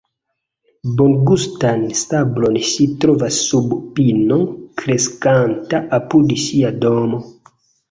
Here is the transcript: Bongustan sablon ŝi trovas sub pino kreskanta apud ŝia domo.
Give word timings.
Bongustan 1.01 1.83
sablon 1.99 2.57
ŝi 2.69 2.87
trovas 3.05 3.39
sub 3.51 3.77
pino 4.01 4.41
kreskanta 4.83 5.85
apud 6.01 6.37
ŝia 6.49 6.75
domo. 6.83 7.25